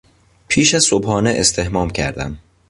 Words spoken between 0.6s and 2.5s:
از صبحانه استحمام کردم.